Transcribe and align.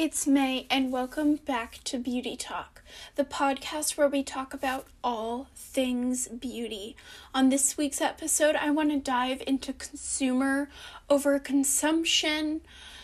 it's 0.00 0.26
May, 0.26 0.66
and 0.70 0.90
welcome 0.90 1.36
back 1.36 1.80
to 1.84 1.98
Beauty 1.98 2.34
Talk, 2.34 2.80
the 3.16 3.24
podcast 3.24 3.98
where 3.98 4.08
we 4.08 4.22
talk 4.22 4.54
about 4.54 4.86
all 5.04 5.48
things 5.54 6.26
beauty. 6.26 6.96
On 7.34 7.50
this 7.50 7.76
week's 7.76 8.00
episode, 8.00 8.56
I 8.56 8.70
want 8.70 8.92
to 8.92 8.98
dive 8.98 9.42
into 9.46 9.74
consumer 9.74 10.70
overconsumption, 11.10 12.60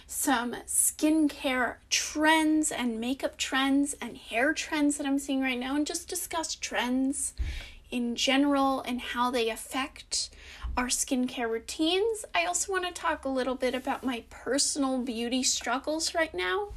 some 0.07 0.55
skincare 0.67 1.75
trends 1.91 2.73
and 2.73 2.99
makeup 2.99 3.37
trends 3.37 3.95
and 4.01 4.17
hair 4.17 4.55
trends 4.55 4.97
that 4.97 5.07
I'm 5.07 5.19
seeing 5.19 5.43
right 5.43 5.61
now, 5.61 5.77
and 5.77 5.87
just 5.87 6.09
discuss 6.09 6.55
trends 6.55 7.35
in 7.91 8.17
general 8.17 8.81
and 8.81 9.03
how 9.03 9.31
they 9.31 9.51
affect 9.51 10.31
our 10.79 10.87
skincare 10.87 11.51
routines. 11.51 12.25
I 12.35 12.47
also 12.47 12.73
want 12.73 12.87
to 12.87 12.93
talk 12.99 13.27
a 13.27 13.29
little 13.29 13.55
bit 13.55 13.75
about 13.75 14.03
my 14.03 14.25
personal 14.31 14.97
beauty 15.03 15.43
struggles 15.43 16.15
right 16.15 16.33
now 16.33 16.69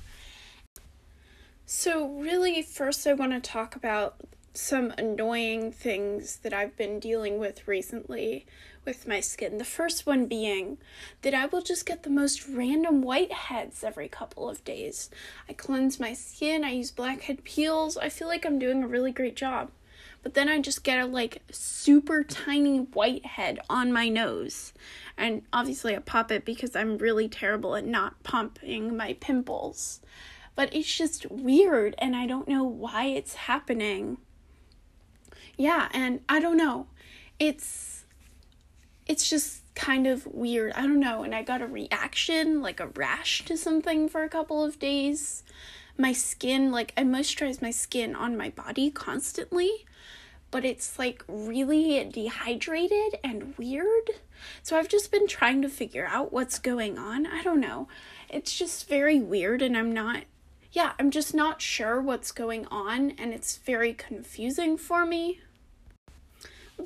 so, 1.72 2.08
really, 2.08 2.64
first, 2.64 3.06
I 3.06 3.14
want 3.14 3.32
to 3.32 3.40
talk 3.40 3.76
about 3.76 4.16
some 4.56 4.92
annoying 4.98 5.72
things 5.72 6.38
that 6.38 6.52
I've 6.52 6.76
been 6.76 7.00
dealing 7.00 7.38
with 7.38 7.68
recently 7.68 8.48
with 8.86 9.08
my 9.08 9.20
skin. 9.20 9.60
The 9.60 9.64
first 9.64 10.08
one 10.08 10.26
being 10.26 10.80
that 11.22 11.36
I 11.36 11.46
will 11.46 11.62
just 11.62 11.86
get 11.86 12.02
the 12.02 12.10
most 12.10 12.48
random 12.48 13.04
whiteheads 13.04 13.84
every 13.84 14.08
couple 14.08 14.50
of 14.50 14.66
days. 14.66 15.12
I 15.48 15.54
cleanse 15.54 16.00
my 16.00 16.14
skin, 16.14 16.64
I 16.64 16.72
use 16.72 16.90
blackhead 16.90 17.44
peels, 17.44 17.98
I 17.98 18.10
feel 18.10 18.28
like 18.28 18.48
I'm 18.48 18.58
doing 18.58 18.82
a 18.82 18.88
really 18.88 19.12
great 19.12 19.36
job. 19.36 19.70
But 20.24 20.34
then 20.34 20.50
I 20.50 20.60
just 20.62 20.84
get 20.84 21.00
a 21.00 21.06
like 21.06 21.44
super 21.52 22.24
tiny 22.24 22.80
whitehead 22.80 23.60
on 23.70 23.94
my 23.94 24.10
nose. 24.10 24.74
And 25.16 25.44
obviously, 25.54 25.96
I 25.96 26.00
pop 26.00 26.32
it 26.32 26.46
because 26.46 26.76
I'm 26.76 26.98
really 26.98 27.30
terrible 27.30 27.76
at 27.76 27.86
not 27.86 28.24
pumping 28.24 28.98
my 28.98 29.14
pimples 29.20 30.02
but 30.60 30.76
it's 30.76 30.94
just 30.94 31.26
weird 31.32 31.96
and 32.00 32.14
I 32.18 32.28
don't 32.28 32.50
know 32.50 32.66
why 32.66 33.06
it's 33.06 33.34
happening. 33.34 34.18
Yeah, 35.56 35.88
and 35.94 36.20
I 36.28 36.42
don't 36.42 36.58
know. 36.58 36.88
It's 37.40 38.04
it's 39.08 39.30
just 39.30 39.64
kind 39.74 40.06
of 40.06 40.28
weird. 40.28 40.74
I 40.74 40.82
don't 40.82 41.00
know. 41.00 41.24
And 41.24 41.34
I 41.34 41.44
got 41.44 41.62
a 41.62 41.66
reaction, 41.66 42.62
like 42.62 42.82
a 42.82 42.88
rash 42.88 43.46
to 43.46 43.56
something 43.56 44.10
for 44.10 44.24
a 44.24 44.28
couple 44.28 44.62
of 44.62 44.80
days. 44.80 45.44
My 45.98 46.12
skin, 46.12 46.74
like 46.74 46.92
I 46.98 47.04
moisturize 47.04 47.62
my 47.62 47.72
skin 47.72 48.14
on 48.14 48.36
my 48.36 48.50
body 48.50 48.92
constantly, 48.92 49.86
but 50.52 50.66
it's 50.66 51.00
like 51.00 51.24
really 51.30 52.04
dehydrated 52.04 53.18
and 53.24 53.58
weird. 53.58 54.10
So 54.62 54.78
I've 54.78 54.90
just 54.90 55.10
been 55.10 55.26
trying 55.26 55.62
to 55.62 55.70
figure 55.70 56.06
out 56.06 56.34
what's 56.34 56.60
going 56.60 56.98
on. 56.98 57.26
I 57.26 57.44
don't 57.44 57.62
know. 57.62 57.88
It's 58.28 58.58
just 58.58 58.90
very 58.90 59.22
weird 59.22 59.62
and 59.62 59.78
I'm 59.78 59.94
not 59.94 60.26
yeah, 60.72 60.94
I'm 61.00 61.12
just 61.12 61.34
not 61.34 61.62
sure 61.62 62.00
what's 62.00 62.32
going 62.32 62.66
on 62.68 63.12
and 63.12 63.34
it's 63.34 63.58
very 63.58 63.94
confusing 63.94 64.78
for 64.78 65.06
me. 65.06 65.42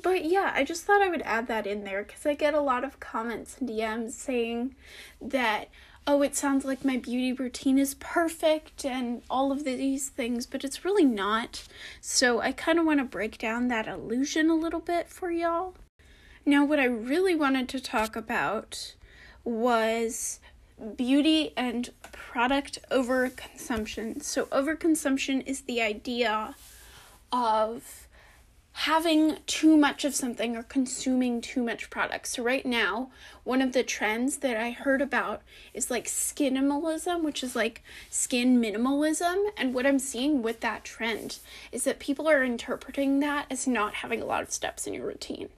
But 0.02 0.24
yeah, 0.24 0.52
I 0.54 0.64
just 0.64 0.84
thought 0.84 1.02
I 1.02 1.08
would 1.08 1.22
add 1.22 1.46
that 1.48 1.66
in 1.66 1.84
there 1.84 2.02
because 2.02 2.26
I 2.26 2.34
get 2.34 2.54
a 2.54 2.60
lot 2.60 2.82
of 2.82 2.98
comments 2.98 3.56
and 3.58 3.68
DMs 3.68 4.12
saying 4.12 4.74
that, 5.20 5.68
oh, 6.06 6.22
it 6.22 6.34
sounds 6.34 6.64
like 6.64 6.84
my 6.84 6.96
beauty 6.96 7.32
routine 7.32 7.78
is 7.78 7.94
perfect 7.94 8.84
and 8.84 9.22
all 9.30 9.52
of 9.52 9.64
these 9.64 10.08
things, 10.08 10.46
but 10.46 10.64
it's 10.64 10.84
really 10.84 11.04
not. 11.04 11.64
So 12.00 12.40
I 12.40 12.52
kind 12.52 12.78
of 12.78 12.86
want 12.86 12.98
to 13.00 13.04
break 13.04 13.38
down 13.38 13.68
that 13.68 13.86
illusion 13.86 14.50
a 14.50 14.56
little 14.56 14.80
bit 14.80 15.08
for 15.08 15.30
y'all. 15.30 15.74
Now, 16.44 16.64
what 16.64 16.80
I 16.80 16.84
really 16.84 17.34
wanted 17.34 17.68
to 17.70 17.80
talk 17.80 18.16
about 18.16 18.94
was 19.44 20.40
beauty 20.96 21.52
and 21.56 21.90
product 22.12 22.78
overconsumption. 22.90 24.22
So, 24.22 24.46
overconsumption 24.46 25.46
is 25.46 25.62
the 25.62 25.80
idea 25.82 26.54
of 27.32 28.04
having 28.76 29.36
too 29.46 29.76
much 29.76 30.04
of 30.04 30.16
something 30.16 30.56
or 30.56 30.62
consuming 30.64 31.40
too 31.40 31.62
much 31.62 31.88
product. 31.90 32.26
So 32.26 32.42
right 32.42 32.66
now, 32.66 33.10
one 33.44 33.62
of 33.62 33.72
the 33.72 33.84
trends 33.84 34.38
that 34.38 34.56
I 34.56 34.72
heard 34.72 35.00
about 35.00 35.42
is 35.72 35.92
like 35.92 36.06
skinimalism, 36.06 37.22
which 37.22 37.44
is 37.44 37.54
like 37.54 37.84
skin 38.10 38.60
minimalism, 38.60 39.46
and 39.56 39.74
what 39.74 39.86
I'm 39.86 40.00
seeing 40.00 40.42
with 40.42 40.58
that 40.60 40.82
trend 40.82 41.38
is 41.70 41.84
that 41.84 42.00
people 42.00 42.28
are 42.28 42.42
interpreting 42.42 43.20
that 43.20 43.46
as 43.48 43.68
not 43.68 43.94
having 43.94 44.20
a 44.20 44.26
lot 44.26 44.42
of 44.42 44.50
steps 44.50 44.88
in 44.88 44.94
your 44.94 45.06
routine. 45.06 45.50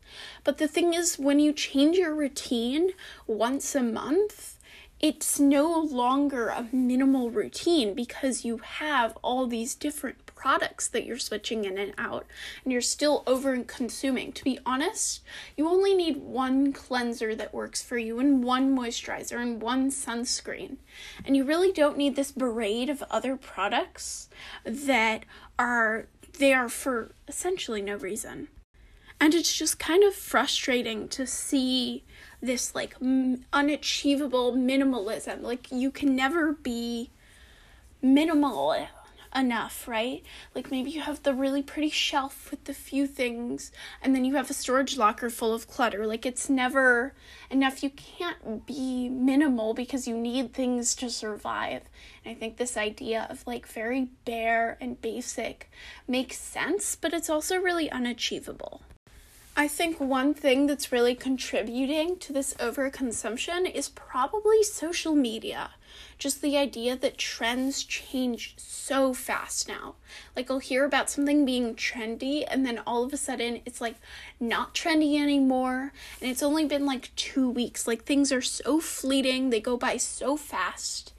But 0.45 0.59
the 0.59 0.69
thing 0.69 0.93
is 0.93 1.19
when 1.19 1.41
you 1.41 1.55
change 1.55 1.97
your 1.97 2.15
routine 2.15 2.91
once 3.27 3.75
a 3.75 3.83
month, 3.83 4.56
it's 4.99 5.39
no 5.39 5.79
longer 5.79 6.49
a 6.49 6.69
minimal 6.73 7.31
routine 7.31 7.95
because 7.95 8.45
you 8.45 8.59
have 8.59 9.17
all 9.23 9.47
these 9.47 9.75
different 9.75 10.25
products 10.27 10.89
that 10.89 11.05
you're 11.05 11.19
switching 11.19 11.65
in 11.65 11.77
and 11.77 11.93
out 11.99 12.25
and 12.65 12.73
you're 12.73 12.81
still 12.81 13.23
over 13.27 13.57
consuming. 13.65 14.33
To 14.33 14.45
be 14.45 14.59
honest, 14.65 15.23
you 15.57 15.69
only 15.69 15.95
need 15.95 16.17
one 16.19 16.73
cleanser 16.73 17.35
that 17.35 17.53
works 17.53 17.83
for 17.83 17.99
you 17.99 18.19
and 18.21 18.43
one 18.43 18.75
moisturizer 18.75 19.41
and 19.41 19.61
one 19.61 19.91
sunscreen. 19.91 20.77
And 21.25 21.37
you 21.37 21.45
really 21.45 21.73
don't 21.73 21.99
need 21.99 22.17
this 22.17 22.33
parade 22.33 22.89
of 22.89 23.05
other 23.11 23.37
products 23.37 24.29
that 24.65 25.25
are 25.59 26.07
there 26.39 26.69
for 26.69 27.13
essentially 27.29 27.83
no 27.83 27.97
reason. 27.97 28.49
And 29.21 29.35
it's 29.35 29.55
just 29.57 29.79
kind 29.79 30.05
of 30.05 30.15
frustrating 30.15 31.09
to 31.09 31.27
see 31.27 32.05
this 32.47 32.75
like 32.75 32.97
m- 33.01 33.45
unachievable 33.53 34.53
minimalism. 34.53 35.43
Like 35.43 35.71
you 35.71 35.91
can 35.91 36.17
never 36.17 36.53
be 36.53 37.11
minimal 38.01 38.89
enough, 39.35 39.87
right? 39.87 40.23
Like 40.55 40.71
maybe 40.71 40.91
you 40.91 41.03
have 41.03 41.23
the 41.23 41.35
really 41.35 41.63
pretty 41.63 41.91
shelf 41.91 42.51
with 42.51 42.65
the 42.65 42.73
few 42.73 43.07
things 43.07 43.71
and 44.01 44.15
then 44.15 44.25
you 44.25 44.37
have 44.37 44.51
a 44.51 44.55
storage 44.55 44.97
locker 44.97 45.29
full 45.29 45.53
of 45.53 45.69
clutter. 45.69 46.07
Like 46.07 46.25
it's 46.25 46.49
never 46.49 47.15
enough. 47.51 47.83
You 47.83 47.91
can't 47.91 48.67
be 48.67 49.09
minimal 49.09 49.75
because 49.75 50.09
you 50.09 50.17
need 50.17 50.55
things 50.55 50.95
to 50.97 51.11
survive. 51.11 51.83
And 52.25 52.35
I 52.35 52.39
think 52.39 52.57
this 52.57 52.77
idea 52.77 53.27
of 53.29 53.47
like 53.47 53.67
very 53.67 54.09
bare 54.25 54.79
and 54.81 55.01
basic 55.01 55.71
makes 56.09 56.39
sense, 56.39 56.97
but 56.97 57.13
it's 57.13 57.29
also 57.29 57.57
really 57.57 57.91
unachievable. 57.91 58.83
I 59.59 59.69
think 59.69 59.99
one 59.99 60.35
thing 60.35 60.67
that's 60.67 60.93
really 60.93 61.15
contributing 61.15 62.19
to 62.19 62.31
this 62.31 62.53
overconsumption 62.61 63.65
is 63.75 63.89
probably 63.89 64.63
social 64.63 65.15
media. 65.15 65.71
Just 66.19 66.43
the 66.43 66.59
idea 66.59 66.95
that 66.95 67.17
trends 67.17 67.83
change 67.83 68.53
so 68.59 69.15
fast 69.15 69.67
now. 69.67 69.95
Like, 70.37 70.51
I'll 70.51 70.59
hear 70.59 70.85
about 70.85 71.09
something 71.09 71.47
being 71.47 71.75
trendy, 71.75 72.45
and 72.47 72.67
then 72.67 72.83
all 72.87 73.03
of 73.03 73.15
a 73.15 73.17
sudden 73.17 73.63
it's 73.65 73.81
like 73.81 73.97
not 74.39 74.75
trendy 74.75 75.19
anymore. 75.19 75.95
And 76.21 76.31
it's 76.31 76.43
only 76.43 76.67
been 76.67 76.85
like 76.85 77.17
two 77.17 77.49
weeks. 77.49 77.87
Like, 77.87 78.05
things 78.05 78.31
are 78.31 78.43
so 78.43 78.79
fleeting, 78.79 79.49
they 79.49 79.61
go 79.61 79.79
by 79.79 79.97
so 79.97 80.37
fast 80.37 81.15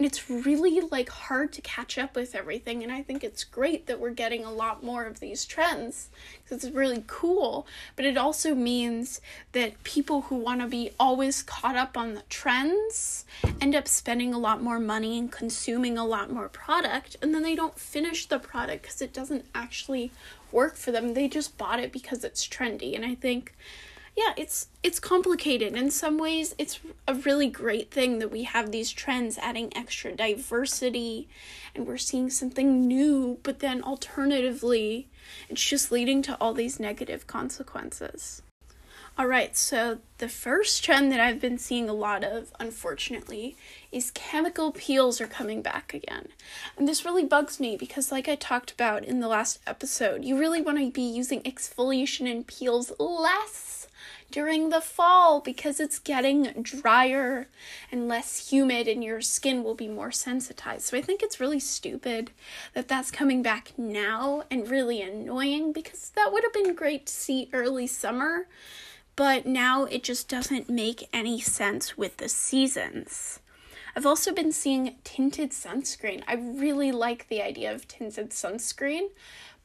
and 0.00 0.06
it's 0.06 0.30
really 0.30 0.80
like 0.80 1.10
hard 1.10 1.52
to 1.52 1.60
catch 1.60 1.98
up 1.98 2.16
with 2.16 2.34
everything 2.34 2.82
and 2.82 2.90
i 2.90 3.02
think 3.02 3.22
it's 3.22 3.44
great 3.44 3.86
that 3.86 4.00
we're 4.00 4.08
getting 4.08 4.46
a 4.46 4.50
lot 4.50 4.82
more 4.82 5.04
of 5.04 5.20
these 5.20 5.44
trends 5.44 6.08
because 6.50 6.64
it's 6.64 6.74
really 6.74 7.04
cool. 7.06 7.66
But 7.96 8.04
it 8.04 8.16
also 8.16 8.54
means 8.54 9.20
that 9.52 9.82
people 9.84 10.22
who 10.22 10.36
want 10.36 10.60
to 10.60 10.66
be 10.66 10.90
always 10.98 11.42
caught 11.42 11.76
up 11.76 11.96
on 11.96 12.14
the 12.14 12.22
trends 12.28 13.24
end 13.60 13.74
up 13.74 13.86
spending 13.86 14.34
a 14.34 14.38
lot 14.38 14.62
more 14.62 14.80
money 14.80 15.18
and 15.18 15.30
consuming 15.30 15.96
a 15.96 16.04
lot 16.04 16.30
more 16.30 16.48
product 16.48 17.16
and 17.22 17.34
then 17.34 17.42
they 17.42 17.54
don't 17.54 17.78
finish 17.78 18.26
the 18.26 18.38
product 18.38 18.82
because 18.82 19.00
it 19.00 19.12
doesn't 19.12 19.44
actually 19.54 20.10
work 20.50 20.76
for 20.76 20.90
them. 20.90 21.14
They 21.14 21.28
just 21.28 21.56
bought 21.56 21.80
it 21.80 21.92
because 21.92 22.24
it's 22.24 22.46
trendy 22.46 22.96
and 22.96 23.04
i 23.04 23.14
think 23.14 23.54
yeah, 24.16 24.32
it's 24.36 24.68
it's 24.82 25.00
complicated. 25.00 25.74
In 25.74 25.90
some 25.90 26.18
ways, 26.18 26.54
it's 26.58 26.80
a 27.06 27.14
really 27.14 27.48
great 27.48 27.90
thing 27.90 28.18
that 28.18 28.30
we 28.30 28.42
have 28.42 28.70
these 28.70 28.90
trends 28.90 29.38
adding 29.38 29.74
extra 29.76 30.14
diversity 30.14 31.28
and 31.74 31.86
we're 31.86 31.96
seeing 31.96 32.30
something 32.30 32.86
new, 32.86 33.38
but 33.42 33.60
then 33.60 33.82
alternatively, 33.82 35.08
it's 35.48 35.64
just 35.64 35.92
leading 35.92 36.22
to 36.22 36.36
all 36.40 36.54
these 36.54 36.80
negative 36.80 37.26
consequences. 37.26 38.42
All 39.18 39.26
right, 39.26 39.54
so 39.56 39.98
the 40.18 40.28
first 40.28 40.82
trend 40.82 41.12
that 41.12 41.20
I've 41.20 41.40
been 41.40 41.58
seeing 41.58 41.88
a 41.88 41.92
lot 41.92 42.24
of, 42.24 42.52
unfortunately, 42.58 43.54
is 43.92 44.10
chemical 44.12 44.72
peels 44.72 45.20
are 45.20 45.26
coming 45.26 45.60
back 45.60 45.92
again. 45.92 46.28
And 46.78 46.88
this 46.88 47.04
really 47.04 47.24
bugs 47.24 47.60
me 47.60 47.76
because, 47.76 48.10
like 48.10 48.28
I 48.28 48.34
talked 48.34 48.70
about 48.72 49.04
in 49.04 49.20
the 49.20 49.28
last 49.28 49.58
episode, 49.66 50.24
you 50.24 50.38
really 50.38 50.62
want 50.62 50.78
to 50.78 50.90
be 50.90 51.02
using 51.02 51.42
exfoliation 51.42 52.30
and 52.30 52.46
peels 52.46 52.92
less 52.98 53.79
during 54.30 54.70
the 54.70 54.80
fall 54.80 55.40
because 55.40 55.80
it's 55.80 55.98
getting 55.98 56.44
drier 56.62 57.48
and 57.90 58.08
less 58.08 58.50
humid 58.50 58.86
and 58.88 59.02
your 59.02 59.20
skin 59.20 59.64
will 59.64 59.74
be 59.74 59.88
more 59.88 60.12
sensitized. 60.12 60.82
So 60.82 60.96
I 60.96 61.02
think 61.02 61.22
it's 61.22 61.40
really 61.40 61.60
stupid 61.60 62.30
that 62.74 62.88
that's 62.88 63.10
coming 63.10 63.42
back 63.42 63.72
now 63.76 64.44
and 64.50 64.68
really 64.68 65.02
annoying 65.02 65.72
because 65.72 66.10
that 66.10 66.32
would 66.32 66.44
have 66.44 66.52
been 66.52 66.74
great 66.74 67.06
to 67.06 67.12
see 67.12 67.48
early 67.52 67.86
summer, 67.86 68.46
but 69.16 69.46
now 69.46 69.84
it 69.84 70.02
just 70.02 70.28
doesn't 70.28 70.68
make 70.68 71.08
any 71.12 71.40
sense 71.40 71.96
with 71.96 72.18
the 72.18 72.28
seasons. 72.28 73.40
I've 73.96 74.06
also 74.06 74.32
been 74.32 74.52
seeing 74.52 74.96
tinted 75.02 75.50
sunscreen. 75.50 76.22
I 76.26 76.34
really 76.34 76.92
like 76.92 77.28
the 77.28 77.42
idea 77.42 77.74
of 77.74 77.88
tinted 77.88 78.30
sunscreen. 78.30 79.08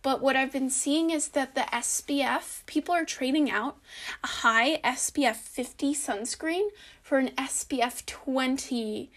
But 0.05 0.21
what 0.21 0.35
I've 0.35 0.51
been 0.51 0.69
seeing 0.69 1.09
is 1.09 1.29
that 1.29 1.55
the 1.55 1.61
SPF, 1.61 2.63
people 2.67 2.93
are 2.93 3.05
trading 3.05 3.49
out 3.49 3.77
a 4.23 4.27
high 4.27 4.77
SPF 4.83 5.37
50 5.37 5.95
sunscreen 5.95 6.67
for 7.01 7.17
an 7.17 7.29
SPF 7.29 8.05
20 8.05 9.09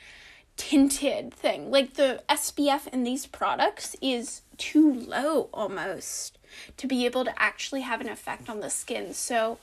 tinted 0.57 1.35
thing. 1.35 1.71
Like 1.71 1.97
the 1.97 2.23
SPF 2.31 2.89
in 2.89 3.05
these 3.05 3.27
products 3.27 3.97
is 4.01 4.41
too 4.57 4.91
low 4.91 5.51
almost 5.53 6.39
to 6.79 6.87
be 6.87 7.05
able 7.05 7.27
to 7.27 7.39
actually 7.43 7.83
have 7.83 8.01
an 8.01 8.09
effect 8.09 8.49
on 8.49 8.61
the 8.61 8.71
skin. 8.71 9.13
So 9.13 9.59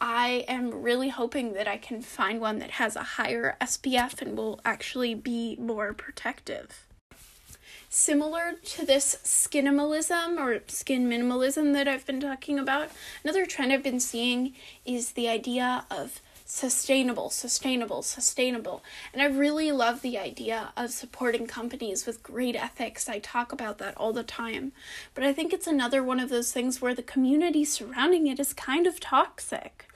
I 0.00 0.46
am 0.48 0.80
really 0.80 1.10
hoping 1.10 1.52
that 1.52 1.68
I 1.68 1.76
can 1.76 2.00
find 2.00 2.40
one 2.40 2.60
that 2.60 2.70
has 2.70 2.96
a 2.96 3.02
higher 3.02 3.58
SPF 3.60 4.22
and 4.22 4.38
will 4.38 4.58
actually 4.64 5.14
be 5.14 5.54
more 5.60 5.92
protective 5.92 6.86
similar 7.92 8.54
to 8.64 8.86
this 8.86 9.18
skin 9.22 9.66
minimalism 9.66 10.38
or 10.38 10.62
skin 10.66 11.10
minimalism 11.10 11.74
that 11.74 11.86
I've 11.86 12.06
been 12.06 12.20
talking 12.20 12.58
about, 12.58 12.88
another 13.22 13.44
trend 13.44 13.70
I've 13.70 13.82
been 13.82 14.00
seeing 14.00 14.54
is 14.86 15.12
the 15.12 15.28
idea 15.28 15.84
of 15.90 16.22
sustainable, 16.46 17.28
sustainable, 17.28 18.00
sustainable. 18.00 18.82
And 19.12 19.20
I 19.20 19.26
really 19.26 19.72
love 19.72 20.00
the 20.00 20.16
idea 20.16 20.72
of 20.74 20.90
supporting 20.90 21.46
companies 21.46 22.06
with 22.06 22.22
great 22.22 22.56
ethics. 22.56 23.10
I 23.10 23.18
talk 23.18 23.52
about 23.52 23.76
that 23.78 23.96
all 23.98 24.14
the 24.14 24.22
time. 24.22 24.72
But 25.14 25.24
I 25.24 25.34
think 25.34 25.52
it's 25.52 25.66
another 25.66 26.02
one 26.02 26.18
of 26.18 26.30
those 26.30 26.50
things 26.50 26.80
where 26.80 26.94
the 26.94 27.02
community 27.02 27.62
surrounding 27.62 28.26
it 28.26 28.40
is 28.40 28.54
kind 28.54 28.86
of 28.86 29.00
toxic 29.00 29.86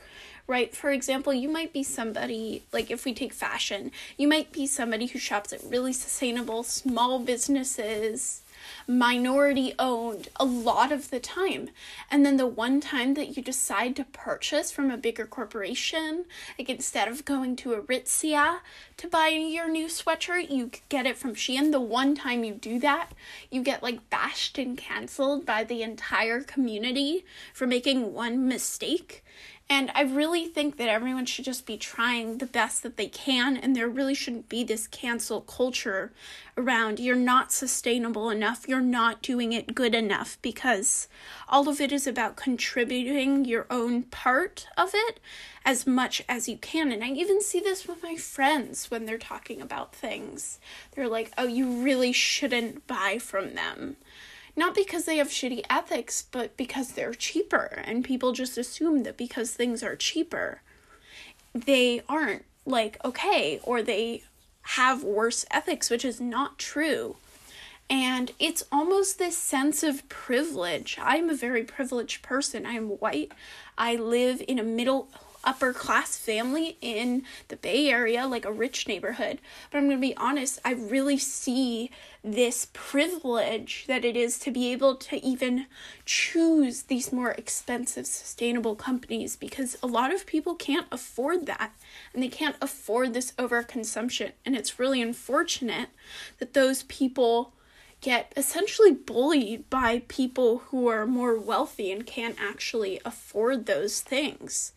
right? 0.47 0.75
For 0.75 0.91
example, 0.91 1.33
you 1.33 1.49
might 1.49 1.73
be 1.73 1.83
somebody, 1.83 2.63
like 2.73 2.91
if 2.91 3.05
we 3.05 3.15
take 3.15 3.33
fashion, 3.33 3.91
you 4.17 4.29
might 4.29 4.53
be 4.53 4.67
somebody 4.67 5.07
who 5.07 5.19
shops 5.19 5.53
at 5.53 5.65
really 5.65 5.93
sustainable 5.93 6.63
small 6.63 7.19
businesses, 7.19 8.43
minority 8.87 9.75
owned 9.79 10.29
a 10.37 10.45
lot 10.45 10.93
of 10.93 11.11
the 11.11 11.21
time. 11.21 11.69
And 12.11 12.25
then 12.25 12.37
the 12.37 12.47
one 12.47 12.81
time 12.81 13.15
that 13.15 13.37
you 13.37 13.43
decide 13.43 13.97
to 13.97 14.05
purchase 14.05 14.71
from 14.71 14.91
a 14.91 14.97
bigger 14.97 15.27
corporation, 15.27 16.25
like 16.59 16.69
instead 16.69 17.09
of 17.09 17.25
going 17.25 17.57
to 17.57 17.71
Aritzia 17.71 18.61
to 18.97 19.09
buy 19.09 19.29
your 19.29 19.69
new 19.69 19.87
sweatshirt, 19.87 20.51
you 20.51 20.71
get 20.89 21.07
it 21.07 21.17
from 21.17 21.35
Shein. 21.35 21.73
The 21.73 21.81
one 21.81 22.15
time 22.15 22.45
you 22.45 22.55
do 22.55 22.79
that, 22.81 23.11
you 23.51 23.63
get 23.63 23.83
like 23.83 24.09
bashed 24.11 24.59
and 24.59 24.77
canceled 24.79 25.45
by 25.45 25.65
the 25.65 25.83
entire 25.83 26.41
community 26.41 27.25
for 27.53 27.67
making 27.67 28.13
one 28.15 28.49
mistake. 28.49 29.23
And 29.69 29.91
I 29.97 30.03
really 30.03 30.47
think 30.47 30.77
that 30.77 30.89
everyone 30.89 31.27
should 31.27 31.45
just 31.45 31.67
be 31.67 31.77
trying 31.77 32.39
the 32.39 32.47
best 32.47 32.85
that 32.85 32.97
they 32.97 33.09
can, 33.09 33.57
and 33.57 33.75
there 33.75 33.89
really 33.89 34.15
shouldn't 34.15 34.49
be 34.49 34.63
this 34.63 34.87
cancel 34.87 35.41
culture 35.41 36.13
around 36.57 37.01
you're 37.01 37.17
not 37.17 37.51
sustainable 37.51 38.31
enough, 38.31 38.69
you're 38.69 38.81
not 38.81 39.23
doing 39.23 39.53
it 39.53 39.75
good 39.75 39.93
enough, 39.93 40.39
because 40.41 41.09
all 41.49 41.69
of 41.69 41.81
it 41.81 41.91
is 41.91 42.07
about 42.07 42.37
contributing 42.37 43.45
your 43.45 43.67
own 43.69 44.05
part 44.05 44.69
of 44.77 44.93
it 44.95 45.19
as 45.65 45.85
much 45.85 46.23
as 46.29 46.49
you 46.49 46.57
can. 46.57 46.93
And 46.93 47.03
I 47.03 47.09
even 47.09 47.43
see 47.43 47.59
this 47.59 47.89
with 47.89 48.05
my 48.05 48.15
friends 48.15 48.89
when 48.89 49.05
they're 49.05 49.19
talking 49.19 49.61
about 49.61 49.93
things. 49.93 50.61
They're 50.93 51.09
like, 51.09 51.33
oh, 51.37 51.49
you 51.49 51.83
really 51.83 52.13
shouldn't 52.13 52.87
buy 52.87 53.19
from 53.19 53.55
them 53.55 53.97
not 54.57 54.75
because 54.75 55.05
they 55.05 55.19
have 55.19 55.29
shitty 55.29 55.63
ethics, 55.69 56.25
but 56.31 56.57
because 56.57 56.93
they're 56.93 57.15
cheaper. 57.15 57.83
And 57.85 58.05
people 58.05 58.33
just 58.33 58.57
assume 58.57 59.03
that 59.03 59.17
because 59.17 59.51
things 59.53 59.83
are 59.83 59.97
cheaper, 59.97 60.63
they 61.55 62.03
aren't 62.09 62.45
like 62.65 62.97
okay, 63.05 63.61
or 63.63 63.83
they 63.83 64.25
have 64.63 65.05
worse 65.05 65.45
ethics, 65.51 65.91
which 65.91 66.05
is 66.05 66.21
not 66.21 66.59
true. 66.59 67.17
And 67.89 68.33
it's 68.41 68.65
almost 68.73 69.19
this 69.19 69.39
sense 69.39 69.85
of 69.85 70.09
privilege. 70.09 70.99
I'm 71.01 71.31
a 71.31 71.37
very 71.37 71.63
privileged 71.63 72.23
person. 72.23 72.67
I'm 72.67 72.89
white. 72.89 73.31
I 73.79 73.95
live 73.95 74.43
in 74.49 74.59
a 74.59 74.65
middle 74.65 75.09
upper 75.47 75.73
class 75.73 76.19
family 76.19 76.77
in 76.83 77.23
the 77.49 77.57
Bay 77.57 77.89
Area, 77.89 78.27
like 78.27 78.45
a 78.45 78.53
rich 78.53 78.89
neighborhood. 78.89 79.39
But 79.71 79.79
I'm 79.79 79.85
going 79.85 79.97
to 79.97 80.01
be 80.01 80.17
honest, 80.17 80.59
I 80.65 80.73
really 80.73 81.17
see 81.17 81.91
this 82.25 82.67
privilege 82.73 83.85
that 83.87 84.05
it 84.05 84.17
is 84.17 84.39
to 84.41 84.51
be 84.51 84.73
able 84.73 84.97
to 84.97 85.25
even 85.25 85.67
choose 86.05 86.83
these 86.83 87.13
more 87.13 87.31
expensive, 87.31 88.07
sustainable 88.07 88.75
companies 88.75 89.37
because 89.37 89.79
a 89.83 89.87
lot 89.87 90.13
of 90.13 90.27
people 90.27 90.57
can't 90.57 90.89
afford 90.91 91.47
that 91.47 91.71
and 92.13 92.23
they 92.23 92.29
can't 92.29 92.57
afford 92.61 93.15
this 93.15 93.31
overconsumption. 93.33 94.33
And 94.45 94.57
it's 94.57 94.81
really 94.81 95.01
unfortunate 95.01 95.91
that 96.39 96.55
those 96.55 96.83
people 96.83 97.53
get 98.01 98.33
essentially 98.37 98.93
bullied 98.93 99.71
by 99.71 100.03
people 100.09 100.59
who 100.69 100.89
are 100.89 101.07
more 101.07 101.39
wealthy 101.39 101.91
and 101.91 102.05
can't 102.07 102.37
actually 102.39 103.01
afford 103.05 103.67
those 103.67 104.01
things 104.01 104.73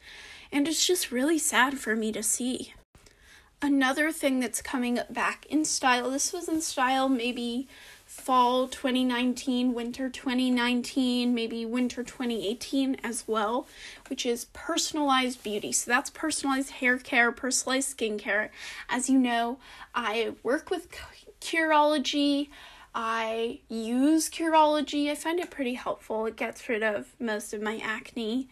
and 0.51 0.68
it's 0.68 0.86
just 0.86 1.12
really 1.12 1.40
sad 1.40 1.80
for 1.80 1.96
me 1.96 2.12
to 2.12 2.24
see. 2.24 2.74
Another 3.62 4.12
thing 4.12 4.40
that's 4.40 4.62
coming 4.62 5.00
back 5.10 5.46
in 5.48 5.66
style, 5.66 6.10
this 6.10 6.31
was 6.31 6.48
in 6.48 6.62
style 6.62 7.10
maybe 7.10 7.68
fall 8.06 8.68
2019, 8.68 9.74
winter 9.74 10.10
2019, 10.10 11.34
maybe 11.34 11.66
winter 11.66 12.01
2018 12.01 12.98
as 13.04 13.25
well, 13.28 13.68
which 14.07 14.25
is 14.25 14.46
personalized 14.46 15.44
beauty. 15.44 15.72
So 15.72 15.92
that's 15.92 16.10
personalized 16.10 16.72
hair 16.72 16.98
care, 16.98 17.31
personalized 17.31 17.95
skincare. 17.98 18.50
As 18.90 19.10
you 19.10 19.19
know, 19.19 19.60
I 19.94 20.34
work 20.42 20.72
with 20.72 20.88
Curology. 21.40 22.50
I 22.95 23.60
use 23.69 24.30
Curology. 24.30 25.12
I 25.12 25.16
find 25.16 25.40
it 25.40 25.52
pretty 25.52 25.75
helpful. 25.75 26.25
It 26.25 26.36
gets 26.36 26.68
rid 26.68 26.81
of 26.81 27.13
most 27.19 27.54
of 27.54 27.62
my 27.62 27.80
acne. 27.84 28.48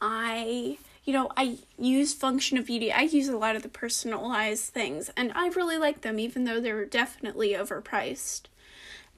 I 0.00 0.78
you 1.04 1.12
know, 1.12 1.30
I 1.36 1.58
use 1.78 2.14
Function 2.14 2.56
of 2.56 2.66
Beauty. 2.66 2.90
I 2.90 3.02
use 3.02 3.28
a 3.28 3.36
lot 3.36 3.56
of 3.56 3.62
the 3.62 3.68
personalized 3.68 4.72
things, 4.72 5.10
and 5.16 5.32
I 5.34 5.48
really 5.48 5.76
like 5.76 6.00
them, 6.00 6.18
even 6.18 6.44
though 6.44 6.60
they're 6.60 6.86
definitely 6.86 7.50
overpriced. 7.50 8.42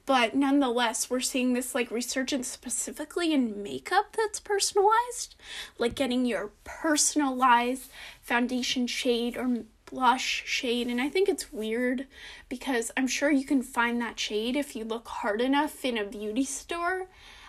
But 0.05 0.35
nonetheless, 0.35 1.09
we're 1.09 1.19
seeing 1.19 1.53
this 1.53 1.75
like 1.75 1.91
resurgence 1.91 2.47
specifically 2.47 3.33
in 3.33 3.61
makeup 3.61 4.15
that's 4.15 4.39
personalized, 4.39 5.35
like 5.77 5.95
getting 5.95 6.25
your 6.25 6.51
personalized 6.63 7.91
foundation 8.21 8.87
shade 8.87 9.35
or 9.35 9.63
blush 9.85 10.43
shade. 10.45 10.87
And 10.87 11.01
I 11.01 11.09
think 11.09 11.27
it's 11.27 11.51
weird 11.51 12.07
because 12.47 12.89
I'm 12.95 13.07
sure 13.07 13.31
you 13.31 13.45
can 13.45 13.61
find 13.61 14.01
that 14.01 14.19
shade 14.19 14.55
if 14.55 14.77
you 14.77 14.85
look 14.85 15.07
hard 15.09 15.41
enough 15.41 15.83
in 15.83 15.97
a 15.97 16.05
beauty 16.05 16.45
store. 16.45 17.07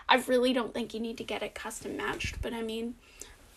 I 0.09 0.17
really 0.17 0.53
don't 0.53 0.75
think 0.75 0.95
you 0.95 1.01
need 1.01 1.19
to 1.19 1.25
get 1.25 1.43
it 1.45 1.55
custom 1.55 1.97
matched, 1.97 2.43
but 2.43 2.53
I 2.53 2.63
mean, 2.63 2.95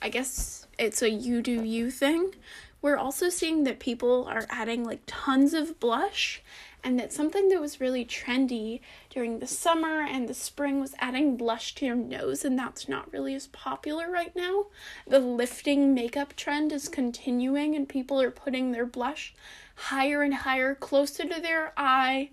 I 0.01 0.09
guess 0.09 0.67
it's 0.79 1.01
a 1.01 1.09
you 1.09 1.41
do 1.41 1.63
you 1.63 1.91
thing. 1.91 2.33
We're 2.81 2.97
also 2.97 3.29
seeing 3.29 3.63
that 3.65 3.79
people 3.79 4.25
are 4.27 4.47
adding 4.49 4.83
like 4.83 5.01
tons 5.05 5.53
of 5.53 5.79
blush 5.79 6.41
and 6.83 6.99
that 6.99 7.13
something 7.13 7.49
that 7.49 7.61
was 7.61 7.79
really 7.79 8.03
trendy 8.03 8.79
during 9.11 9.37
the 9.37 9.45
summer 9.45 10.01
and 10.01 10.27
the 10.27 10.33
spring 10.33 10.81
was 10.81 10.95
adding 10.97 11.37
blush 11.37 11.75
to 11.75 11.85
your 11.85 11.95
nose, 11.95 12.43
and 12.43 12.57
that's 12.57 12.89
not 12.89 13.13
really 13.13 13.35
as 13.35 13.45
popular 13.47 14.09
right 14.09 14.35
now. 14.35 14.65
The 15.05 15.19
lifting 15.19 15.93
makeup 15.93 16.35
trend 16.35 16.71
is 16.71 16.89
continuing, 16.89 17.75
and 17.75 17.87
people 17.87 18.19
are 18.19 18.31
putting 18.31 18.71
their 18.71 18.87
blush 18.87 19.35
higher 19.75 20.23
and 20.23 20.33
higher, 20.33 20.73
closer 20.73 21.27
to 21.27 21.39
their 21.39 21.73
eye, 21.77 22.31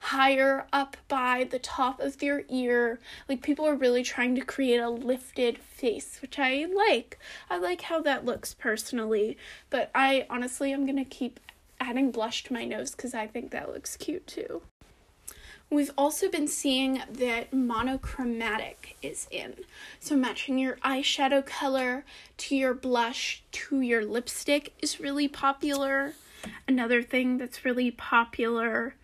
higher 0.00 0.66
up 0.72 0.96
by 1.08 1.46
the 1.50 1.58
top 1.58 2.00
of 2.00 2.18
their 2.18 2.44
ear. 2.48 2.98
Like 3.28 3.42
people 3.42 3.66
are 3.66 3.74
really 3.74 4.02
trying 4.02 4.34
to 4.36 4.44
create 4.44 4.78
a 4.78 4.90
lifted 4.90 5.58
face, 5.58 6.18
which 6.22 6.38
I 6.38 6.66
like. 6.66 7.18
I 7.50 7.58
like 7.58 7.82
how 7.82 8.00
that 8.02 8.24
looks 8.24 8.54
personally, 8.54 9.36
but 9.70 9.90
I 9.94 10.26
honestly 10.30 10.72
am 10.72 10.86
going 10.86 10.96
to 10.96 11.04
keep 11.04 11.40
adding 11.80 12.10
blush 12.10 12.44
to 12.44 12.52
my 12.52 12.64
nose 12.64 12.94
cuz 12.94 13.14
I 13.14 13.26
think 13.26 13.50
that 13.50 13.72
looks 13.72 13.96
cute 13.96 14.26
too. 14.26 14.62
We've 15.68 15.90
also 15.98 16.28
been 16.30 16.46
seeing 16.46 17.02
that 17.10 17.52
monochromatic 17.52 18.96
is 19.02 19.26
in. 19.32 19.64
So, 19.98 20.16
matching 20.16 20.60
your 20.60 20.76
eyeshadow 20.76 21.44
color 21.44 22.04
to 22.36 22.54
your 22.54 22.72
blush 22.72 23.42
to 23.50 23.80
your 23.80 24.04
lipstick 24.04 24.74
is 24.80 25.00
really 25.00 25.26
popular. 25.26 26.14
Another 26.68 27.02
thing 27.02 27.38
that's 27.38 27.64
really 27.64 27.90
popular 27.90 28.94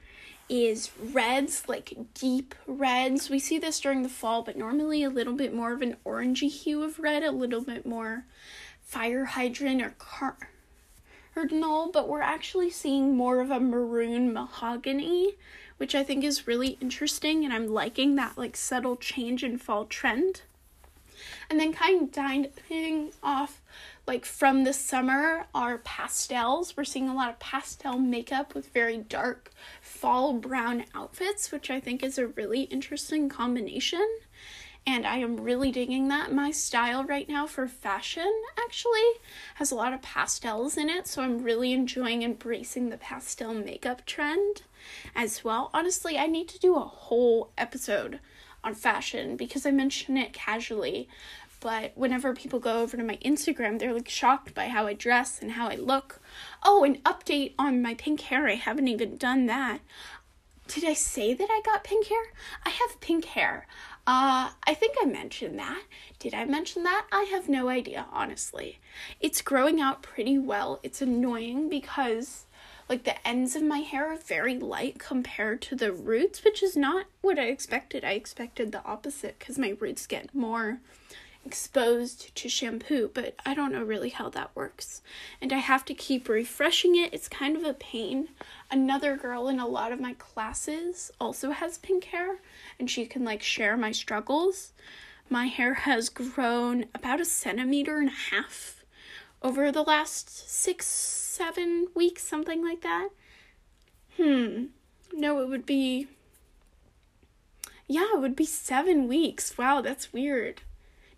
is 0.53 0.91
reds, 1.13 1.67
like 1.67 1.97
deep 2.13 2.55
reds. 2.67 3.31
We 3.31 3.39
see 3.39 3.59
this 3.59 3.81
during 3.81 4.03
the 4.03 4.11
fall, 4.11 4.43
but 4.43 4.59
normally 4.59 5.03
a 5.03 5.09
little 5.09 5.33
bit 5.33 5.55
more 5.55 5.73
of 5.73 5.81
an 5.81 5.97
orangey 6.05 6.51
hue 6.51 6.83
of 6.83 6.99
red, 6.99 7.23
a 7.23 7.31
little 7.31 7.63
bit 7.63 7.87
more 7.87 8.27
fire 8.83 9.25
hydrant 9.25 9.81
or 9.81 9.95
cardinal, 11.35 11.91
but 11.91 12.07
we're 12.07 12.21
actually 12.21 12.69
seeing 12.69 13.17
more 13.17 13.41
of 13.41 13.51
a 13.51 13.59
maroon 13.59 14.35
mahogany, 14.35 15.37
which 15.79 15.95
I 15.95 16.05
think 16.05 16.23
is 16.23 16.47
really 16.47 16.77
interesting, 16.83 17.47
and 17.47 17.55
I'm 17.55 17.69
liking 17.69 18.17
that 18.17 18.37
like 18.37 18.55
subtle 18.55 18.97
change 18.97 19.43
in 19.43 19.57
fall 19.57 19.87
trend. 19.87 20.43
And 21.49 21.59
then 21.59 21.73
kind 21.73 22.03
of 22.03 22.13
diving 22.13 23.13
off 23.23 23.62
like 24.07 24.25
from 24.25 24.65
the 24.65 24.73
summer 24.73 25.47
are 25.55 25.79
pastels. 25.79 26.77
We're 26.77 26.85
seeing 26.85 27.09
a 27.09 27.15
lot 27.15 27.31
of 27.31 27.39
pastel 27.39 27.99
makeup 27.99 28.55
with 28.55 28.73
very 28.73 28.99
dark 28.99 29.53
fall 29.81 30.33
brown 30.33 30.85
outfits, 30.95 31.53
which 31.53 31.71
I 31.71 31.81
think 31.81 32.03
is 32.03 32.19
a 32.19 32.27
really 32.27 32.63
interesting 32.63 33.29
combination. 33.29 34.07
And 34.85 35.07
I 35.07 35.19
am 35.19 35.37
really 35.37 35.71
digging 35.71 36.09
that. 36.09 36.33
My 36.33 36.51
style 36.51 37.05
right 37.05 37.29
now 37.29 37.47
for 37.47 37.69
fashion 37.69 38.33
actually 38.59 39.01
has 39.55 39.71
a 39.71 39.77
lot 39.77 39.93
of 39.93 40.03
pastels 40.03 40.77
in 40.77 40.89
it, 40.89 41.07
so 41.07 41.23
I'm 41.23 41.45
really 41.45 41.73
enjoying 41.73 42.25
embracing 42.25 42.89
the 42.89 42.97
pastel 42.97 43.55
makeup 43.55 44.05
trend 44.05 44.63
as 45.15 45.45
well. 45.45 45.71
Honestly, 45.73 46.19
I 46.19 46.27
need 46.27 46.49
to 46.49 46.59
do 46.59 46.75
a 46.75 46.81
whole 46.81 47.53
episode 47.57 48.19
on 48.65 48.75
fashion 48.75 49.37
because 49.37 49.67
I 49.67 49.71
mention 49.71 50.17
it 50.17 50.33
casually, 50.33 51.09
but 51.63 51.93
whenever 51.95 52.35
people 52.35 52.59
go 52.59 52.83
over 52.83 52.97
to 52.97 53.05
my 53.05 53.17
Instagram, 53.19 53.79
they're 53.79 53.95
like 53.95 54.09
shocked 54.09 54.53
by 54.53 54.67
how 54.67 54.89
I 54.89 54.95
dress 54.95 55.41
and 55.41 55.53
how 55.53 55.69
I 55.69 55.77
look. 55.77 56.21
Oh, 56.65 56.83
an 56.83 56.97
update 57.05 57.55
on 57.57 57.81
my 57.81 57.95
pink 57.95 58.23
hair. 58.23 58.49
I 58.49 58.57
haven't 58.57 58.89
even 58.89 59.17
done 59.17 59.47
that. 59.47 59.79
Did 60.67 60.85
I 60.85 60.95
say 60.95 61.35
that 61.35 61.49
I 61.49 61.61
got 61.65 61.85
pink 61.85 62.09
hair? 62.09 62.33
I 62.67 62.71
have 62.71 63.01
pink 63.01 63.27
hair. 63.27 63.69
Uh, 64.09 64.51
I 64.67 64.75
think 64.75 64.97
I 65.01 65.07
mentioned 65.07 65.57
that. 65.61 65.85
Did 66.19 66.35
I 66.35 66.45
mention 66.45 66.83
that? 66.83 67.07
I 67.13 67.29
have 67.31 67.49
no 67.49 67.69
idea, 67.69 68.07
honestly. 68.13 68.81
It's 69.21 69.41
growing 69.41 69.81
out 69.81 70.03
pretty 70.03 70.39
well. 70.39 70.81
It's 70.83 71.01
annoying 71.01 71.69
because 71.69 72.47
like 72.89 73.05
the 73.05 73.27
ends 73.27 73.55
of 73.55 73.63
my 73.63 73.79
hair 73.79 74.13
are 74.13 74.17
very 74.17 74.59
light 74.59 74.99
compared 74.99 75.63
to 75.63 75.77
the 75.77 75.93
roots, 75.93 76.43
which 76.43 76.61
is 76.61 76.77
not 76.77 77.07
what 77.21 77.39
I 77.39 77.45
expected. 77.45 78.05
I 78.05 78.13
expected 78.13 78.73
the 78.73 78.85
opposite 78.85 79.39
because 79.39 79.59
my 79.59 79.77
roots 79.79 80.09
get 80.09 80.35
more 80.35 80.81
exposed 81.45 82.35
to 82.37 82.49
shampoo, 82.49 83.11
but 83.13 83.35
I 83.45 83.55
don't 83.55 83.73
know 83.73 83.83
really 83.83 84.11
how 84.11 84.29
that 84.31 84.55
works. 84.55 85.03
And 85.41 85.53
I 85.53 85.59
have 85.59 85.85
to 85.87 85.95
keep 85.95 86.29
refreshing 86.29 86.97
it. 86.97 87.13
It's 87.13 87.29
kind 87.29 87.57
of 87.57 87.65
a 87.65 87.75
pain. 87.75 88.29
Another 88.71 89.17
girl 89.17 89.49
in 89.49 89.59
a 89.59 89.67
lot 89.67 89.93
of 89.93 90.01
my 90.01 90.15
classes 90.15 91.11
also 91.21 91.51
has 91.51 91.79
pink 91.79 92.05
hair, 92.05 92.39
and 92.79 92.91
she 92.91 93.07
can 93.07 93.25
like 93.25 93.43
share 93.43 93.77
my 93.77 93.93
struggles. 93.93 94.73
My 95.29 95.47
hair 95.47 95.75
has 95.75 96.09
grown 96.09 96.87
about 96.95 97.21
a 97.21 97.25
centimeter 97.25 97.99
and 97.99 98.09
a 98.09 98.35
half 98.35 98.85
over 99.43 99.73
the 99.73 99.83
last 99.83 100.49
six, 100.49 100.87
seven 100.87 101.89
weeks, 101.95 102.23
something 102.23 102.63
like 102.63 102.83
that. 102.83 103.09
Hmm. 104.17 104.67
No, 105.13 105.41
it 105.41 105.49
would 105.49 105.67
be. 105.67 106.07
Yeah, 107.89 108.15
it 108.15 108.21
would 108.21 108.37
be 108.37 108.47
seven 108.47 109.09
weeks. 109.09 109.59
Wow, 109.59 109.81
that's 109.81 110.13
weird. 110.13 110.63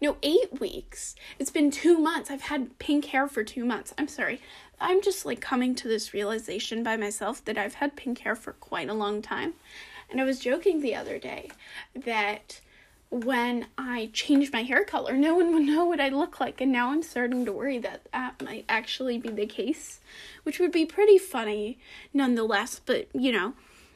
No, 0.05 0.19
eight 0.23 0.61
weeks. 0.61 1.15
It's 1.39 1.51
been 1.51 1.71
two 1.71 1.97
months. 1.97 2.31
I've 2.31 2.43
had 2.43 2.79
pink 2.79 3.07
hair 3.07 3.27
for 3.27 3.43
two 3.43 3.65
months. 3.65 3.95
I'm 3.97 4.07
sorry. 4.07 4.39
I'm 4.79 5.01
just 5.01 5.25
like 5.25 5.41
coming 5.41 5.75
to 5.77 5.89
this 5.89 6.13
realization 6.13 6.83
by 6.83 6.99
myself 6.99 7.43
that 7.47 7.57
I've 7.57 7.77
had 7.77 7.97
pink 7.97 8.19
hair 8.19 8.37
for 8.37 8.53
quite 8.53 8.91
a 8.91 8.93
long 8.93 9.23
time. 9.23 9.55
And 10.11 10.21
I 10.21 10.25
was 10.25 10.41
joking 10.41 10.83
the 10.83 10.95
other 10.95 11.19
day 11.19 11.49
that 11.95 12.61
when 13.09 13.69
I 13.79 14.11
changed 14.13 14.53
my 14.53 14.63
hair 14.63 14.85
color, 14.85 15.17
no 15.17 15.37
one 15.37 15.55
would 15.55 15.63
know 15.63 15.87
what 15.87 16.01
I 16.01 16.11
look 16.11 16.39
like. 16.39 16.61
And 16.61 16.71
now 16.71 16.91
I'm 16.91 17.03
starting 17.03 17.47
to 17.47 17.53
worry 17.53 17.79
that 17.79 18.03
that 18.13 18.43
might 18.43 18.67
actually 18.69 19.17
be 19.17 19.31
the 19.31 19.47
case, 19.47 20.01
which 20.43 20.61
would 20.61 20.71
be 20.71 20.85
pretty 20.85 21.17
funny 21.17 21.79
nonetheless. 22.13 22.79
But, 22.79 23.09
you 23.15 23.33
know, 23.33 23.55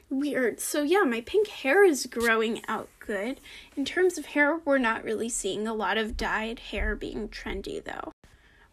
weird. 0.09 0.59
So 0.59 0.81
yeah, 0.81 1.03
my 1.03 1.21
pink 1.21 1.49
hair 1.49 1.85
is 1.85 2.07
growing 2.07 2.63
out 2.67 2.89
good. 3.09 3.39
In 3.75 3.85
terms 3.85 4.19
of 4.19 4.27
hair, 4.27 4.59
we're 4.63 4.77
not 4.77 5.03
really 5.03 5.29
seeing 5.29 5.67
a 5.67 5.73
lot 5.73 5.97
of 5.97 6.15
dyed 6.15 6.59
hair 6.59 6.95
being 6.95 7.27
trendy 7.27 7.83
though. 7.83 8.11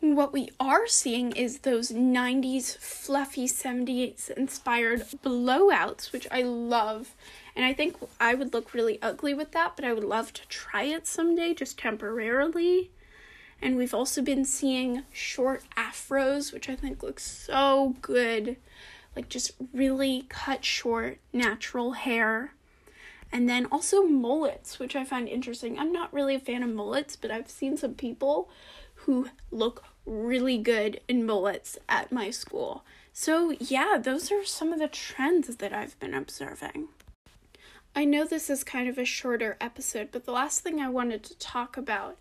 What 0.01 0.31
we 0.31 0.51
are 0.61 0.87
seeing 0.87 1.33
is 1.33 1.61
those 1.61 1.91
90s 1.91 2.77
fluffy 2.77 3.47
70s 3.49 4.29
inspired 4.29 5.07
blowouts, 5.25 6.13
which 6.13 6.29
I 6.31 6.43
love. 6.43 7.15
And 7.57 7.65
I 7.65 7.73
think 7.73 7.97
I 8.21 8.35
would 8.35 8.53
look 8.53 8.75
really 8.75 9.01
ugly 9.01 9.33
with 9.33 9.53
that, 9.53 9.73
but 9.75 9.87
I 9.87 9.95
would 9.95 10.05
love 10.05 10.35
to 10.35 10.47
try 10.49 10.83
it 10.83 11.07
someday, 11.07 11.55
just 11.55 11.79
temporarily. 11.79 12.91
And 13.63 13.75
we've 13.79 13.95
also 13.95 14.21
been 14.21 14.45
seeing 14.45 15.05
short 15.15 15.63
afros, 15.79 16.53
which 16.53 16.69
I 16.69 16.77
think 16.77 17.03
looks 17.03 17.25
so 17.25 17.97
good 18.03 18.59
like 19.17 19.31
just 19.31 19.53
really 19.73 20.27
cut 20.29 20.63
short, 20.65 21.19
natural 21.33 21.93
hair. 21.93 22.53
And 23.33 23.49
then 23.49 23.67
also 23.73 24.05
mullets, 24.05 24.79
which 24.79 24.97
I 24.97 25.05
find 25.05 25.29
interesting. 25.29 25.79
I'm 25.79 25.93
not 25.93 26.13
really 26.13 26.35
a 26.35 26.41
fan 26.41 26.63
of 26.63 26.71
mullets, 26.71 27.17
but 27.17 27.31
I've 27.31 27.51
seen 27.51 27.77
some 27.77 27.95
people 27.95 28.49
who 28.95 29.29
look 29.51 29.85
really 30.07 30.59
good 30.59 31.01
in 31.09 31.27
mullets 31.27 31.77
at 31.89 32.13
my 32.13 32.31
school. 32.31 32.85
So, 33.13 33.55
yeah, 33.59 33.99
those 34.01 34.31
are 34.31 34.45
some 34.45 34.73
of 34.73 34.79
the 34.79 34.89
trends 34.89 35.57
that 35.57 35.73
I've 35.73 35.99
been 35.99 36.15
observing. 36.15 36.89
I 37.95 38.05
know 38.05 38.25
this 38.25 38.51
is 38.51 38.63
kind 38.63 38.89
of 38.89 38.99
a 38.99 39.05
shorter 39.05 39.57
episode, 39.61 40.09
but 40.13 40.25
the 40.25 40.33
last 40.33 40.61
thing 40.61 40.81
I 40.81 40.89
wanted 40.89 41.23
to 41.25 41.39
talk 41.39 41.77
about 41.77 42.19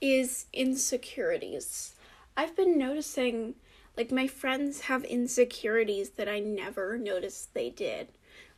is 0.00 0.46
insecurities. 0.52 1.94
I've 2.36 2.56
been 2.56 2.76
noticing 2.76 3.54
like, 3.96 4.10
my 4.10 4.26
friends 4.26 4.80
have 4.82 5.04
insecurities 5.04 6.10
that 6.10 6.28
I 6.28 6.40
never 6.40 6.98
noticed 6.98 7.54
they 7.54 7.70
did. 7.70 8.08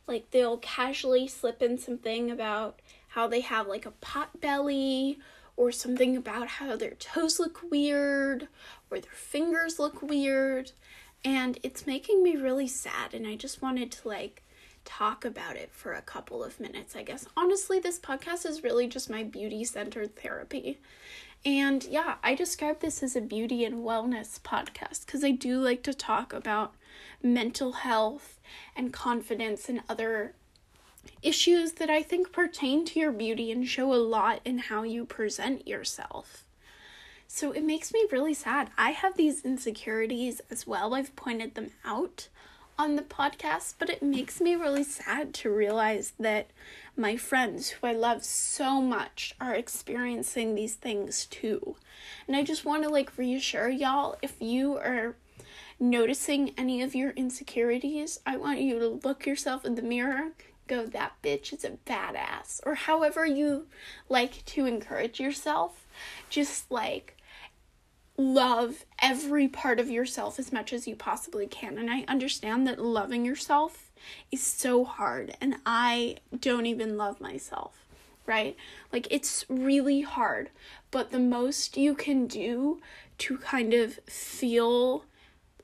Like, 0.07 0.31
they'll 0.31 0.57
casually 0.57 1.27
slip 1.27 1.61
in 1.61 1.77
something 1.77 2.31
about 2.31 2.79
how 3.09 3.27
they 3.27 3.41
have 3.41 3.67
like 3.67 3.85
a 3.85 3.91
pot 3.91 4.39
belly, 4.39 5.19
or 5.55 5.71
something 5.71 6.15
about 6.15 6.47
how 6.47 6.75
their 6.75 6.91
toes 6.91 7.39
look 7.39 7.61
weird, 7.71 8.47
or 8.91 8.99
their 8.99 9.11
fingers 9.11 9.79
look 9.79 10.01
weird. 10.01 10.71
And 11.25 11.57
it's 11.63 11.87
making 11.87 12.21
me 12.23 12.35
really 12.35 12.67
sad, 12.67 13.13
and 13.13 13.25
I 13.25 13.35
just 13.35 13.61
wanted 13.61 13.91
to 13.93 14.07
like 14.07 14.43
talk 14.85 15.25
about 15.25 15.57
it 15.57 15.71
for 15.71 15.93
a 15.93 16.01
couple 16.01 16.43
of 16.43 16.59
minutes, 16.59 16.95
I 16.95 17.03
guess. 17.03 17.25
Honestly, 17.35 17.79
this 17.79 17.99
podcast 17.99 18.45
is 18.45 18.63
really 18.63 18.87
just 18.87 19.09
my 19.09 19.23
beauty 19.23 19.63
centered 19.65 20.15
therapy. 20.15 20.79
And 21.43 21.83
yeah, 21.83 22.15
I 22.23 22.35
describe 22.35 22.79
this 22.79 23.03
as 23.03 23.15
a 23.15 23.21
beauty 23.21 23.65
and 23.65 23.83
wellness 23.83 24.39
podcast 24.39 25.05
because 25.05 25.23
I 25.23 25.31
do 25.31 25.59
like 25.59 25.83
to 25.83 25.93
talk 25.93 26.33
about 26.33 26.73
mental 27.21 27.73
health 27.73 28.39
and 28.75 28.93
confidence 28.93 29.69
and 29.69 29.81
other 29.89 30.33
issues 31.21 31.73
that 31.73 31.89
I 31.89 32.01
think 32.01 32.31
pertain 32.31 32.85
to 32.85 32.99
your 32.99 33.11
beauty 33.11 33.51
and 33.51 33.67
show 33.67 33.93
a 33.93 33.95
lot 33.95 34.41
in 34.45 34.57
how 34.57 34.83
you 34.83 35.05
present 35.05 35.67
yourself. 35.67 36.43
So 37.27 37.51
it 37.51 37.63
makes 37.63 37.93
me 37.93 38.05
really 38.11 38.33
sad. 38.33 38.69
I 38.77 38.91
have 38.91 39.17
these 39.17 39.43
insecurities 39.43 40.41
as 40.49 40.65
well. 40.65 40.93
I've 40.93 41.15
pointed 41.15 41.55
them 41.55 41.71
out 41.83 42.29
on 42.79 42.95
the 42.95 43.01
podcast, 43.01 43.75
but 43.79 43.89
it 43.89 44.03
makes 44.03 44.39
me 44.39 44.55
really 44.55 44.83
sad 44.83 45.33
to 45.33 45.49
realize 45.49 46.13
that 46.19 46.51
my 46.95 47.17
friends 47.17 47.69
who 47.69 47.87
I 47.87 47.93
love 47.93 48.23
so 48.23 48.81
much 48.81 49.35
are 49.41 49.53
experiencing 49.53 50.55
these 50.55 50.75
things 50.75 51.25
too. 51.25 51.75
And 52.27 52.35
I 52.35 52.43
just 52.43 52.65
want 52.65 52.83
to 52.83 52.89
like 52.89 53.17
reassure 53.17 53.69
y'all 53.69 54.17
if 54.21 54.35
you 54.39 54.77
are 54.77 55.15
noticing 55.79 56.53
any 56.57 56.81
of 56.81 56.95
your 56.95 57.11
insecurities, 57.11 58.19
I 58.25 58.37
want 58.37 58.61
you 58.61 58.79
to 58.79 59.07
look 59.07 59.25
yourself 59.25 59.65
in 59.65 59.75
the 59.75 59.81
mirror, 59.81 60.31
go, 60.67 60.85
that 60.85 61.13
bitch 61.23 61.53
is 61.53 61.63
a 61.63 61.77
badass, 61.85 62.59
or 62.65 62.75
however 62.75 63.25
you 63.25 63.67
like 64.09 64.43
to 64.45 64.65
encourage 64.65 65.19
yourself. 65.19 65.85
Just 66.29 66.69
like 66.71 67.15
love 68.17 68.85
every 68.99 69.47
part 69.47 69.79
of 69.79 69.89
yourself 69.89 70.39
as 70.39 70.51
much 70.51 70.73
as 70.73 70.87
you 70.87 70.95
possibly 70.95 71.45
can. 71.47 71.77
And 71.77 71.89
I 71.89 72.03
understand 72.07 72.67
that 72.67 72.79
loving 72.79 73.23
yourself 73.23 73.91
is 74.31 74.41
so 74.41 74.83
hard, 74.83 75.35
and 75.39 75.57
I 75.65 76.17
don't 76.39 76.65
even 76.65 76.97
love 76.97 77.21
myself, 77.21 77.85
right? 78.25 78.55
Like, 78.91 79.07
it's 79.11 79.45
really 79.49 80.01
hard, 80.01 80.49
but 80.91 81.11
the 81.11 81.19
most 81.19 81.77
you 81.77 81.93
can 81.93 82.27
do 82.27 82.81
to 83.19 83.37
kind 83.37 83.73
of 83.73 83.95
feel 84.07 85.05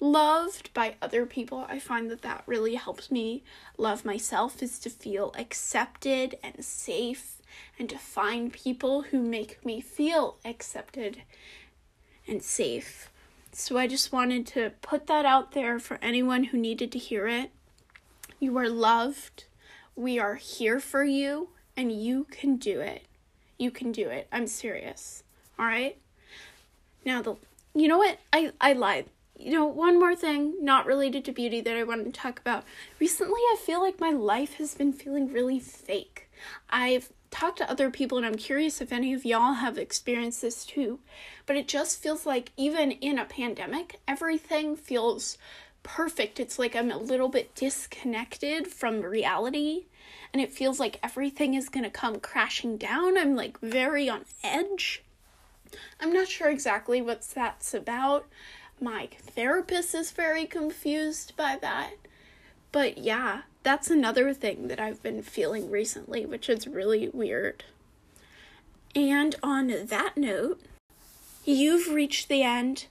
loved 0.04 0.74
by 0.74 0.96
other 1.02 1.26
people, 1.26 1.66
I 1.70 1.80
find 1.80 2.12
that 2.12 2.22
that 2.22 2.44
really 2.46 2.76
helps 2.76 3.10
me 3.10 3.44
love 3.78 4.04
myself, 4.04 4.62
is 4.62 4.78
to 4.80 4.90
feel 4.90 5.34
accepted 5.38 6.36
and 6.44 6.64
safe 6.64 7.42
and 7.80 7.90
to 7.90 7.98
find 7.98 8.52
people 8.52 9.04
who 9.04 9.22
make 9.22 9.66
me 9.66 9.80
feel 9.80 10.38
accepted 10.44 11.24
and 12.28 12.44
safe. 12.44 13.10
So 13.54 13.78
I 13.78 13.88
just 13.88 14.12
wanted 14.12 14.46
to 14.48 14.72
put 14.82 15.08
that 15.08 15.26
out 15.26 15.54
there 15.54 15.80
for 15.80 16.00
anyone 16.02 16.46
who 16.46 16.58
needed 16.58 16.92
to 16.92 17.00
hear 17.00 17.28
it. 17.28 17.52
You 18.40 18.58
are 18.58 18.70
loved. 18.70 19.46
We 19.96 20.20
are 20.20 20.36
here 20.36 20.80
for 20.80 21.04
you 21.04 21.50
and 21.78 21.92
you 21.92 22.26
can 22.26 22.58
do 22.58 22.82
it. 22.82 23.04
You 23.58 23.72
can 23.72 23.92
do 23.92 24.10
it. 24.10 24.28
I'm 24.32 24.48
serious. 24.48 25.24
All 25.58 25.66
right? 25.66 25.98
Now 27.06 27.22
the 27.22 27.36
you 27.76 27.88
know 27.88 27.98
what? 27.98 28.20
I 28.32 28.52
I 28.60 28.74
lied. 28.74 29.06
You 29.38 29.52
know, 29.52 29.66
one 29.66 30.00
more 30.00 30.16
thing 30.16 30.54
not 30.62 30.86
related 30.86 31.26
to 31.26 31.32
beauty 31.32 31.60
that 31.62 31.76
I 31.76 31.84
wanted 31.84 32.06
to 32.06 32.12
talk 32.12 32.40
about. 32.40 32.64
Recently, 33.00 33.40
I 33.40 33.58
feel 33.60 33.82
like 33.82 34.00
my 34.00 34.12
life 34.12 34.56
has 34.56 34.76
been 34.76 34.94
feeling 34.94 35.32
really 35.32 35.60
fake. 35.60 36.30
I've 36.70 37.12
talked 37.32 37.58
to 37.58 37.70
other 37.70 37.90
people 37.90 38.18
and 38.18 38.28
I'm 38.28 38.36
curious 38.36 38.80
if 38.80 38.92
any 38.92 39.12
of 39.14 39.26
y'all 39.26 39.54
have 39.54 39.78
experienced 39.78 40.44
this 40.44 40.66
too. 40.66 41.00
But 41.46 41.56
it 41.56 41.68
just 41.68 42.02
feels 42.02 42.26
like 42.26 42.52
even 42.58 42.92
in 42.92 43.18
a 43.18 43.26
pandemic, 43.26 44.00
everything 44.08 44.76
feels 44.76 45.38
perfect. 45.82 46.40
It's 46.40 46.60
like 46.60 46.76
I'm 46.76 46.92
a 46.92 46.98
little 46.98 47.30
bit 47.30 47.56
disconnected 47.56 48.68
from 48.68 49.02
reality 49.02 49.86
and 50.32 50.42
it 50.42 50.54
feels 50.54 50.80
like 50.80 51.00
everything 51.04 51.56
is 51.56 51.70
going 51.70 51.84
to 51.84 51.90
come 51.90 52.20
crashing 52.20 52.78
down. 52.78 53.18
I'm 53.18 53.36
like 53.36 53.60
very 53.60 54.08
on 54.10 54.26
edge. 54.44 55.04
I'm 56.00 56.14
not 56.14 56.28
sure 56.28 56.50
exactly 56.50 57.02
what 57.02 57.22
that's 57.34 57.74
about. 57.74 58.28
My 58.82 59.10
therapist 59.18 59.96
is 59.96 60.12
very 60.12 60.46
confused 60.46 61.36
by 61.38 61.58
that. 61.62 61.94
But 62.72 62.98
yeah, 62.98 63.44
that's 63.64 63.90
another 63.90 64.34
thing 64.34 64.68
that 64.68 64.80
I've 64.80 65.02
been 65.02 65.22
feeling 65.22 65.70
recently, 65.70 66.26
which 66.26 66.50
is 66.50 66.68
really 66.68 67.10
weird. 67.10 67.64
And 68.96 69.36
on 69.42 69.68
that 69.68 70.18
note, 70.18 70.62
you've 71.46 71.94
reached 71.94 72.30
the 72.30 72.44
end 72.44 72.88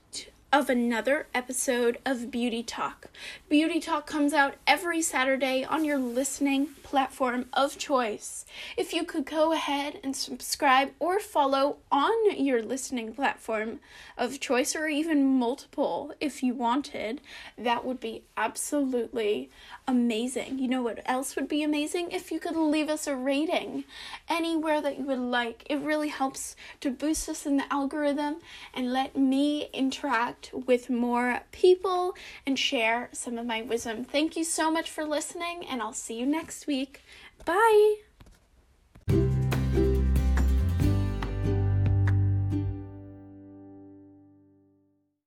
of 0.51 0.69
another 0.69 1.27
episode 1.33 1.97
of 2.05 2.29
Beauty 2.29 2.61
Talk. 2.61 3.09
Beauty 3.49 3.79
Talk 3.79 4.05
comes 4.05 4.33
out 4.33 4.55
every 4.67 5.01
Saturday 5.01 5.63
on 5.63 5.83
your 5.83 5.97
listening 5.97 6.69
platform 6.83 7.45
of 7.53 7.77
choice. 7.77 8.45
If 8.77 8.93
you 8.93 9.03
could 9.03 9.25
go 9.25 9.53
ahead 9.53 9.99
and 10.03 10.15
subscribe 10.15 10.91
or 10.99 11.19
follow 11.19 11.77
on 11.91 12.37
your 12.37 12.61
listening 12.61 13.13
platform 13.13 13.79
of 14.17 14.39
choice, 14.39 14.75
or 14.75 14.87
even 14.87 15.39
multiple 15.39 16.13
if 16.19 16.43
you 16.43 16.53
wanted, 16.53 17.21
that 17.57 17.85
would 17.85 17.99
be 17.99 18.23
absolutely 18.37 19.49
amazing. 19.87 20.59
You 20.59 20.67
know 20.67 20.83
what 20.83 21.01
else 21.05 21.35
would 21.35 21.47
be 21.47 21.63
amazing? 21.63 22.11
If 22.11 22.31
you 22.31 22.39
could 22.39 22.55
leave 22.55 22.89
us 22.89 23.07
a 23.07 23.15
rating 23.15 23.85
anywhere 24.29 24.81
that 24.81 24.97
you 24.97 25.05
would 25.05 25.19
like. 25.19 25.63
It 25.69 25.77
really 25.77 26.09
helps 26.09 26.55
to 26.81 26.91
boost 26.91 27.29
us 27.29 27.45
in 27.45 27.57
the 27.57 27.71
algorithm 27.73 28.37
and 28.73 28.93
let 28.93 29.15
me 29.15 29.69
interact 29.73 30.51
with 30.53 30.89
more 30.89 31.41
people 31.51 32.15
and 32.45 32.57
share 32.57 33.09
some 33.11 33.37
of 33.37 33.45
my 33.45 33.61
wisdom. 33.61 34.03
Thank 34.03 34.35
you 34.35 34.43
so 34.43 34.71
much 34.71 34.89
for 34.89 35.05
listening, 35.05 35.65
and 35.69 35.81
I'll 35.81 35.93
see 35.93 36.19
you 36.19 36.25
next 36.25 36.67
week. 36.73 37.01
Bye. 37.45 37.95